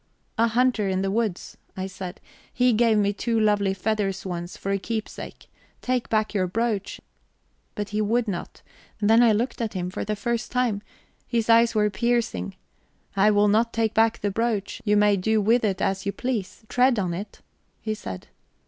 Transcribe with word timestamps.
'A 0.39 0.47
hunter 0.47 0.89
in 0.89 1.03
the 1.03 1.11
woods,' 1.11 1.57
I 1.77 1.85
said. 1.85 2.19
'He 2.51 2.73
gave 2.73 2.97
me 2.97 3.13
two 3.13 3.39
lovely 3.39 3.75
feathers 3.75 4.25
once, 4.25 4.57
for 4.57 4.71
a 4.71 4.79
keepsake. 4.79 5.45
Take 5.83 6.09
back 6.09 6.33
your 6.33 6.47
brooch.' 6.47 6.99
But 7.75 7.89
he 7.89 8.01
would 8.01 8.27
not. 8.27 8.63
Then 8.99 9.21
I 9.21 9.31
looked 9.31 9.61
at 9.61 9.75
him 9.75 9.91
for 9.91 10.03
the 10.03 10.15
first 10.15 10.51
time; 10.51 10.81
his 11.27 11.51
eyes 11.51 11.75
were 11.75 11.87
piercing. 11.91 12.55
'I 13.15 13.29
will 13.29 13.47
not 13.47 13.73
take 13.73 13.93
back 13.93 14.21
the 14.21 14.31
brooch. 14.31 14.81
You 14.83 14.97
may 14.97 15.17
do 15.17 15.39
with 15.39 15.63
it 15.63 15.83
as 15.83 16.03
you 16.07 16.11
please; 16.11 16.63
tread 16.67 16.97
on 16.97 17.13
it,' 17.13 17.41
he 17.79 17.93
said. 17.93 18.25